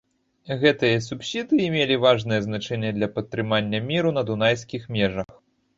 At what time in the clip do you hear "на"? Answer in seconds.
4.19-4.27